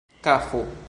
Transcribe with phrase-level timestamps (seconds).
[0.23, 0.71] kafo